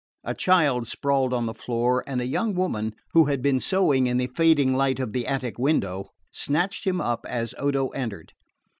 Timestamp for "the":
1.45-1.53, 4.17-4.25, 5.13-5.27